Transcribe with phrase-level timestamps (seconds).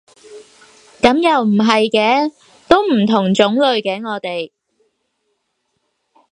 [0.99, 2.33] 噉又唔係嘅，
[2.67, 4.49] 都唔同種類嘅我哋